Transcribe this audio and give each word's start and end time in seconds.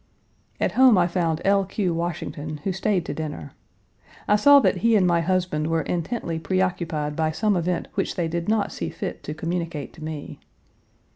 At 0.59 0.71
home 0.71 0.97
I 0.97 1.05
found 1.05 1.43
L. 1.45 1.63
Q. 1.63 1.93
Washington, 1.93 2.57
who 2.63 2.73
stayed 2.73 3.05
to 3.05 3.13
dinner. 3.13 3.51
I 4.27 4.35
saw 4.35 4.59
that 4.61 4.77
he 4.77 4.95
and 4.95 5.05
my 5.05 5.21
husband 5.21 5.67
were 5.67 5.83
intently 5.83 6.39
preoccupied 6.39 7.15
by 7.15 7.29
some 7.29 7.55
event 7.55 7.87
which 7.93 8.15
they 8.15 8.27
did 8.27 8.49
not 8.49 8.71
see 8.71 8.89
fit 8.89 9.21
to 9.21 9.35
communicate 9.35 9.93
to 9.93 10.03
me. 10.03 10.39